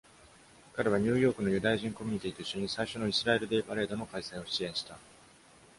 [0.75, 4.97] 彼はニューヨークのユダヤ人コミュニティと一緒に、最初のイスラエル・デー・パレードの開催を支援した。